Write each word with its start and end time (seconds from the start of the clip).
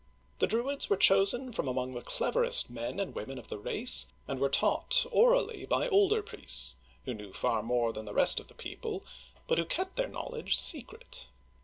The 0.39 0.47
Druids 0.47 0.89
were 0.89 0.97
chosen 0.97 1.51
from 1.53 1.67
among 1.67 1.91
the 1.91 2.01
cleverest 2.01 2.71
men 2.71 2.99
and 2.99 3.13
women 3.13 3.37
of 3.37 3.49
the 3.49 3.59
race, 3.59 4.07
and 4.27 4.39
were 4.39 4.49
taught 4.49 5.05
orally 5.11 5.67
by 5.67 5.87
older 5.89 6.23
priests, 6.23 6.75
who 7.05 7.13
knew 7.13 7.31
far 7.33 7.61
more 7.61 7.93
than 7.93 8.05
the 8.05 8.13
rest 8.15 8.39
of 8.39 8.47
the 8.47 8.55
people, 8.55 9.05
but 9.45 9.59
who 9.59 9.65
kept 9.65 9.97
their 9.97 10.07
knowledge 10.07 10.57
secret. 10.57 11.27